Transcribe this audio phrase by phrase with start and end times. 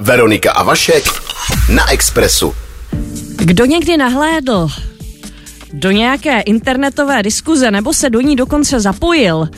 [0.00, 1.04] Veronika a Vašek
[1.74, 2.54] na Expressu.
[3.36, 4.68] Kdo někdy nahlédl
[5.74, 9.48] do nějaké internetové diskuze nebo se do ní dokonce zapojil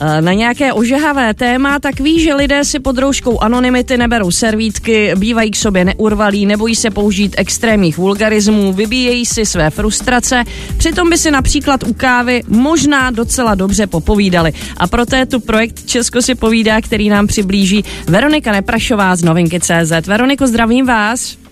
[0.00, 5.12] eh, na nějaké ožehavé téma, tak ví, že lidé si pod rouškou anonymity neberou servítky,
[5.16, 10.44] bývají k sobě neurvalí, nebojí se použít extrémních vulgarismů, vybíjejí si své frustrace,
[10.76, 14.52] přitom by si například u kávy možná docela dobře popovídali.
[14.76, 19.60] A proto je tu projekt Česko si povídá, který nám přiblíží Veronika Neprašová z Novinky
[19.60, 20.06] CZ.
[20.06, 21.43] Veroniko, zdravím vás.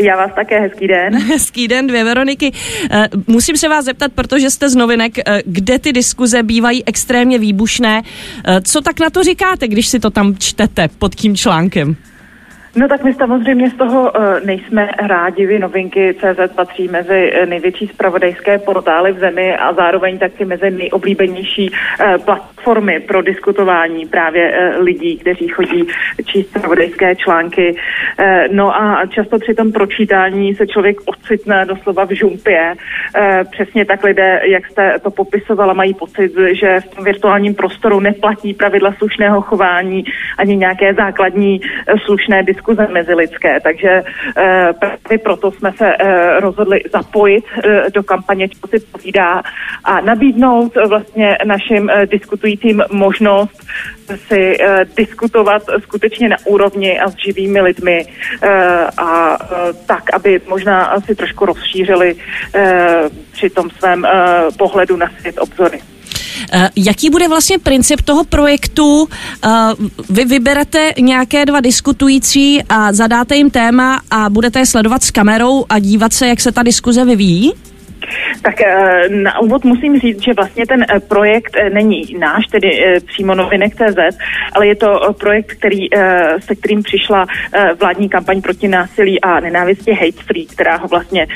[0.00, 1.16] Já vás také, hezký den.
[1.28, 2.52] Hezký den, dvě Veroniky.
[2.90, 7.38] Eh, musím se vás zeptat, protože jste z novinek, eh, kde ty diskuze bývají extrémně
[7.38, 8.02] výbušné.
[8.44, 11.96] Eh, co tak na to říkáte, když si to tam čtete pod tím článkem?
[12.76, 15.46] No tak my samozřejmě z toho uh, nejsme rádi.
[15.46, 21.70] Vy novinky CZ patří mezi největší spravodajské portály v zemi a zároveň taky mezi nejoblíbenější
[21.70, 25.86] uh, platformy pro diskutování právě lidí, kteří chodí
[26.24, 27.76] číst spravodajské články.
[28.52, 32.74] No a často při tom pročítání se člověk ocitne doslova v žumpě.
[33.50, 38.54] Přesně tak lidé, jak jste to popisovala, mají pocit, že v tom virtuálním prostoru neplatí
[38.54, 40.04] pravidla slušného chování
[40.38, 41.60] ani nějaké základní
[42.04, 43.88] slušné diskuse diskuze mezilidské, takže
[44.36, 49.42] eh, právě proto jsme se eh, rozhodli zapojit eh, do kampaně, co si povídá
[49.84, 53.66] a nabídnout vlastně našim diskutujícím možnost
[54.28, 54.56] si
[54.96, 58.06] diskutovat skutečně na úrovni a s živými lidmi
[58.98, 59.38] a
[59.86, 62.16] tak, aby možná si trošku rozšířili
[63.32, 64.06] při tom svém
[64.58, 65.78] pohledu na svět obzory.
[66.52, 69.08] Eh, jaký bude vlastně princip toho projektu?
[69.44, 69.48] Eh,
[70.10, 75.64] vy vyberete nějaké dva diskutující a zadáte jim téma a budete je sledovat s kamerou
[75.68, 77.52] a dívat se, jak se ta diskuze vyvíjí?
[78.42, 83.00] Tak eh, na úvod musím říct, že vlastně ten eh, projekt eh, není náš, tedy
[83.06, 84.18] přímo novinek.cz,
[84.52, 85.88] ale je to projekt, který,
[86.38, 87.26] se kterým přišla
[87.80, 91.26] vládní kampaň proti násilí a nenávisti Hate Free, která ho vlastně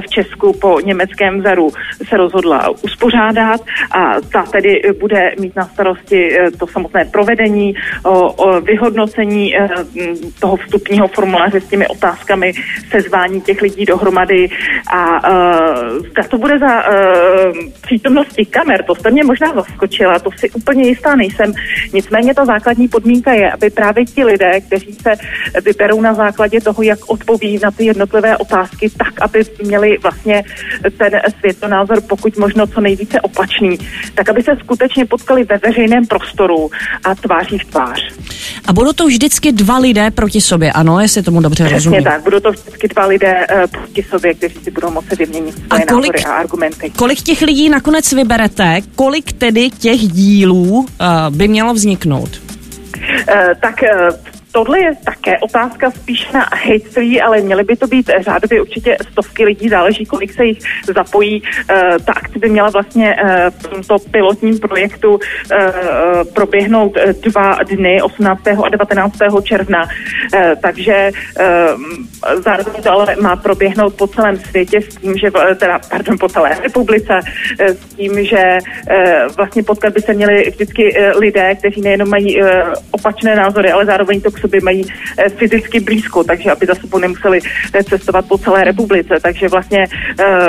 [0.00, 1.70] v Česku po německém vzoru
[2.08, 3.60] se rozhodla uspořádat.
[3.90, 7.74] A ta tedy bude mít na starosti to samotné provedení,
[8.62, 9.54] vyhodnocení
[10.40, 12.52] toho vstupního formuláře s těmi otázkami,
[12.90, 14.48] sezvání těch lidí dohromady
[14.94, 15.20] a
[16.10, 16.92] zda to bude za uh,
[17.82, 21.52] přítomnosti kamer, to jste mě možná zaskočila, to si úplně jistá nejsem.
[21.92, 25.10] Nicméně ta základní podmínka je, aby právě ti lidé, kteří se
[25.64, 30.44] vyberou na základě toho, jak odpoví na ty jednotlivé otázky, tak, aby měli vlastně
[30.98, 33.78] ten světonázor pokud možno co nejvíce opačný,
[34.14, 36.70] tak aby se skutečně potkali ve veřejném prostoru
[37.04, 38.00] a tváří v tvář.
[38.66, 42.04] A budou to vždycky dva lidé proti sobě, ano, jestli tomu dobře Přesně rozumím.
[42.04, 45.78] tak, budou to vždycky dva lidé uh, proti sobě, kteří si budou moci vyměnit a
[45.78, 46.90] kolik, názory argumenty.
[46.90, 48.80] Kolik těch lidí nakonec vyberete?
[48.96, 50.86] Kolik tedy těch dílů uh,
[51.30, 52.30] by mělo vzniknout?
[52.30, 58.10] Uh, tak uh, Tohle je také otázka spíš na hejtství, ale měly by to být
[58.20, 60.58] řádově určitě stovky lidí, záleží, kolik se jich
[60.94, 61.42] zapojí.
[61.42, 65.18] Uh, ta akce by měla vlastně uh, v tomto pilotním projektu uh,
[66.34, 68.48] proběhnout dva dny, 18.
[68.64, 69.16] a 19.
[69.42, 69.82] června.
[69.82, 71.10] Uh, takže
[71.40, 76.28] uh, zároveň to ale má proběhnout po celém světě s tím, že, teda, pardon, po
[76.28, 77.20] celé republice,
[77.60, 78.58] s tím, že
[78.90, 82.48] uh, vlastně potkat by se měli vždycky lidé, kteří nejenom mají uh,
[82.90, 84.84] opačné názory, ale zároveň to sobě mají
[85.18, 87.38] eh, fyzicky blízko, takže aby za sebou nemuseli
[87.74, 89.14] eh, cestovat po celé republice.
[89.22, 89.86] Takže vlastně
[90.20, 90.46] eh,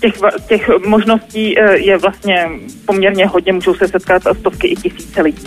[0.00, 0.14] těch,
[0.48, 2.48] těch možností je vlastně
[2.86, 5.46] poměrně hodně, můžou se setkat stovky i tisíce lidí.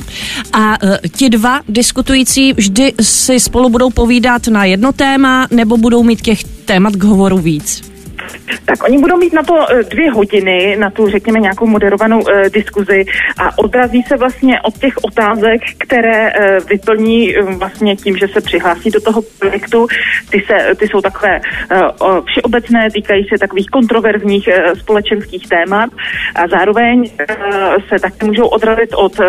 [0.54, 0.76] A
[1.18, 6.44] ti dva diskutující vždy si spolu budou povídat na jedno téma, nebo budou mít těch
[6.44, 7.92] témat k hovoru víc?
[8.66, 12.42] Tak oni budou mít na to eh, dvě hodiny, na tu, řekněme, nějakou moderovanou uh,
[12.54, 13.06] diskuzi
[13.40, 18.42] a odrazí se vlastně od těch otázek, které uh, vyplní um, vlastně tím, že se
[18.42, 19.88] přihlásí do toho projektu.
[20.30, 21.42] Ty, se, ty jsou takové
[22.02, 25.90] uh, všeobecné, týkají se takových kontroverzních uh, společenských témat
[26.36, 29.20] a zároveň uh, se také můžou odrazit od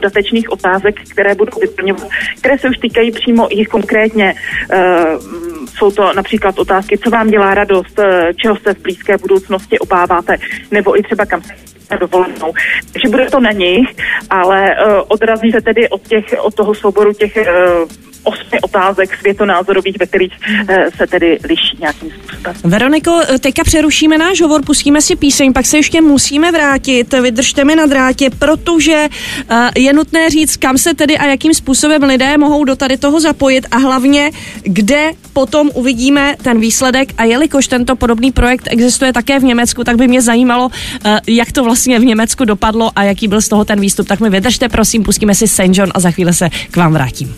[0.00, 2.08] dodatečných otázek, které budou vyplňovat,
[2.38, 4.34] které se už týkají přímo jich konkrétně.
[4.72, 9.78] Uh, jsou to například otázky, co vám dělá radost, eh, čeho se v blízké budoucnosti
[9.78, 10.36] obáváte,
[10.70, 11.42] nebo i třeba kam?
[11.42, 12.52] se dovolenou.
[12.92, 13.88] Takže bude to na nich,
[14.30, 17.88] ale uh, odrazí se tedy od, těch, od toho souboru těch uh,
[18.24, 22.54] osmi otázek světonázorových, ve kterých uh, se tedy liší nějakým způsobem.
[22.64, 27.76] Veroniko, teďka přerušíme náš hovor, pustíme si píseň, pak se ještě musíme vrátit, vydržte mi
[27.76, 29.08] na drátě, protože
[29.50, 33.20] uh, je nutné říct, kam se tedy a jakým způsobem lidé mohou do tady toho
[33.20, 34.30] zapojit a hlavně,
[34.62, 39.96] kde potom uvidíme ten výsledek a jelikož tento podobný projekt existuje také v Německu, tak
[39.96, 43.64] by mě zajímalo, uh, jak to vlastně v Německu dopadlo a jaký byl z toho
[43.64, 44.08] ten výstup.
[44.08, 45.60] Tak mi vydržte, prosím, pustíme si St.
[45.72, 47.36] John a za chvíli se k vám vrátím.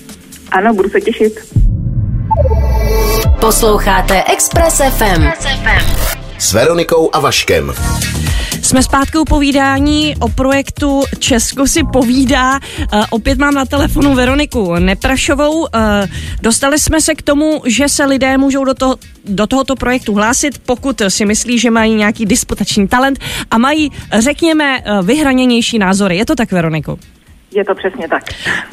[0.52, 1.40] Ano, budu se těšit.
[3.40, 5.24] Posloucháte Express FM.
[6.38, 7.72] S Veronikou a Vaškem.
[8.70, 12.54] Jsme zpátky u povídání o projektu Česko si povídá.
[12.54, 15.60] Uh, opět mám na telefonu Veroniku Neprašovou.
[15.60, 15.66] Uh,
[16.42, 20.58] dostali jsme se k tomu, že se lidé můžou do, toho, do tohoto projektu hlásit,
[20.58, 23.18] pokud si myslí, že mají nějaký disputační talent
[23.50, 26.16] a mají, řekněme, uh, vyhraněnější názory.
[26.16, 26.98] Je to tak, Veroniku?
[27.52, 28.22] Je to přesně tak.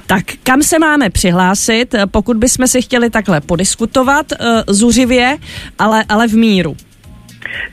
[0.08, 5.38] Tak kam se máme přihlásit, pokud bychom si chtěli takhle podiskutovat uh, zuřivě,
[5.80, 6.76] ale, ale v míru?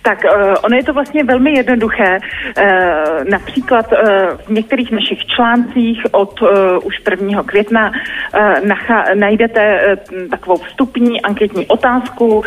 [0.02, 2.18] Tak uh, ono je to vlastně velmi jednoduché.
[2.18, 3.98] Uh, například uh,
[4.46, 6.48] v některých našich článcích od uh,
[6.84, 7.42] už 1.
[7.42, 12.44] května uh, nacha, najdete uh, takovou vstupní anketní otázku uh,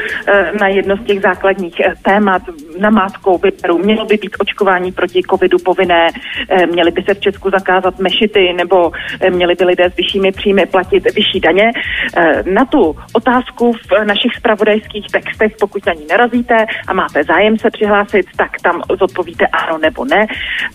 [0.62, 2.42] na jedno z těch základních uh, témat.
[2.80, 6.08] Na mátkou vyberu, mělo by být očkování proti covidu povinné,
[6.52, 10.32] uh, měly by se v Česku zakázat mešity nebo uh, měli by lidé s vyššími
[10.32, 11.72] příjmy platit vyšší daně.
[12.18, 17.34] Uh, na tu otázku v našich spravodajských textech, pokud na ní narazíte a máte máte
[17.34, 20.28] zájem se přihlásit, tak tam zodpovíte ano nebo ne.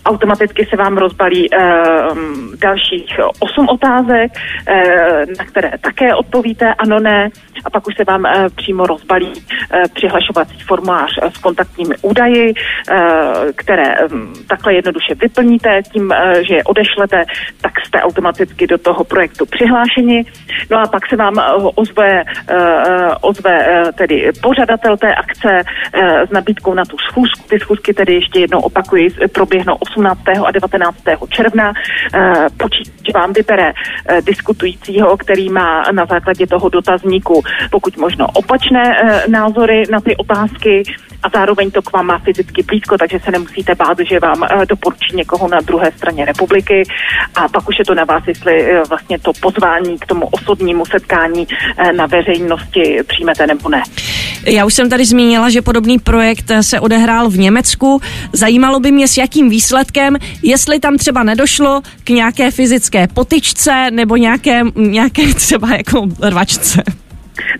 [0.05, 2.17] Automaticky se vám rozbalí uh,
[2.61, 4.75] dalších osm otázek, uh,
[5.37, 7.29] na které také odpovíte ano, ne.
[7.65, 9.33] A pak už se vám uh, přímo rozbalí
[9.93, 12.97] přihlašovací formulář uh, s kontaktními údaji, uh,
[13.55, 15.81] které um, takhle jednoduše vyplníte.
[15.91, 17.23] Tím, že je odešlete,
[17.61, 20.25] tak jste automaticky do toho projektu přihlášeni.
[20.71, 21.33] No a pak se vám
[21.75, 22.23] ozve,
[23.21, 23.67] ozve
[23.97, 25.59] tedy pořadatel té akce
[26.29, 27.47] s nabídkou na tu schůzku.
[27.49, 30.19] Ty schůzky tedy ještě jednou opakuji, proběhnou 18.
[30.45, 30.97] a 19.
[31.29, 31.73] června.
[32.13, 38.83] Eh, počítač vám vybere eh, diskutujícího, který má na základě toho dotazníku pokud možno opačné
[38.83, 39.23] eh,
[39.63, 40.83] názory na ty otázky
[41.23, 45.15] a zároveň to k vám má fyzicky blízko, takže se nemusíte bát, že vám doporučí
[45.15, 46.83] někoho na druhé straně republiky
[47.35, 51.47] a pak už je to na vás, jestli vlastně to pozvání k tomu osobnímu setkání
[51.95, 53.83] na veřejnosti přijmete nebo ne.
[54.45, 58.01] Já už jsem tady zmínila, že podobný projekt se odehrál v Německu.
[58.33, 64.15] Zajímalo by mě, s jakým výsledkem, jestli tam třeba nedošlo k nějaké fyzické potyčce nebo
[64.15, 66.83] nějaké, nějaké třeba jako rvačce.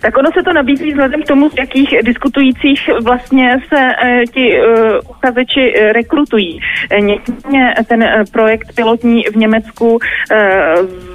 [0.00, 4.58] Tak ono se to nabízí vzhledem k tomu, z jakých diskutujících vlastně se e, ti
[4.58, 4.60] e,
[5.00, 6.60] uchazeči e, rekrutují.
[7.00, 9.98] Nicméně ten projekt pilotní v Německu
[10.32, 10.74] e,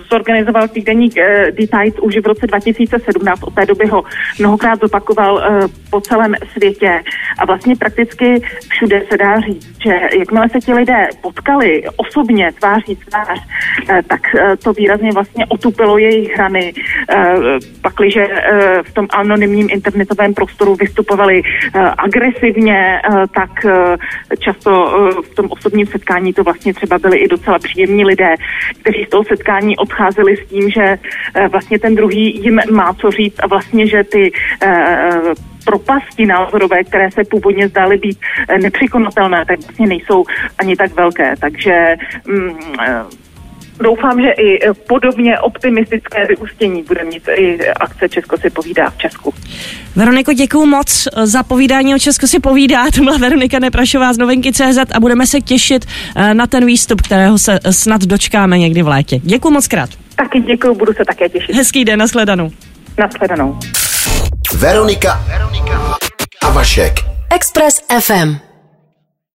[0.10, 3.44] zorganizoval týdeník uh, Details už v roce 2017.
[3.44, 4.04] Od té doby ho
[4.40, 7.02] mnohokrát zopakoval uh, po celém světě
[7.40, 12.96] a vlastně prakticky všude se dá říct, že jakmile se ti lidé potkali osobně tváří
[12.96, 13.40] tvář,
[13.90, 16.74] uh, tak uh, to výrazně vlastně otupilo jejich hrany.
[16.74, 17.40] Uh,
[17.82, 18.34] pakliže uh,
[18.84, 23.72] v tom anonymním internetovém prostoru vystupovali uh, agresivně, uh, tak uh,
[24.40, 28.36] často uh, v tom osobním setkání to vlastně třeba byli i docela příjemní lidé,
[28.82, 30.84] kteří z toho setkání odcházeli odcházeli s tím, že
[31.36, 34.32] eh, vlastně ten druhý jim má co říct a vlastně, že ty
[34.64, 35.10] eh,
[35.66, 38.20] propasti názorové, které se původně zdály být
[38.50, 40.24] eh, nepřekonatelné, tak vlastně nejsou
[40.58, 41.34] ani tak velké.
[41.42, 41.96] Takže
[42.28, 42.60] mm,
[43.80, 49.34] doufám, že i podobně optimistické vyústění bude mít i akce Česko si povídá v Česku.
[49.96, 52.86] Veroniko, děkuji moc za povídání o Česko si povídá.
[53.00, 55.86] To byla Veronika Neprašová z novinky CZ a budeme se těšit
[56.16, 59.20] eh, na ten výstup, kterého se snad dočkáme někdy v létě.
[59.24, 59.90] Děkuji moc krát.
[60.16, 61.56] Taky děkuji, budu se také těšit.
[61.56, 62.52] Hezký den, nashledanou.
[62.98, 63.60] Nashledanou.
[64.56, 65.98] Veronika, Veronika
[66.42, 66.94] a Vašek.
[67.36, 68.49] Express FM.